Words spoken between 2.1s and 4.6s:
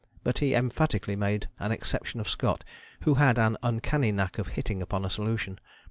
of Scott, who had an uncanny knack of